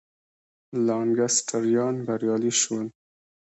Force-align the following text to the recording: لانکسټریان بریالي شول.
لانکسټریان 0.85 1.95
بریالي 2.07 2.51
شول. 2.61 2.87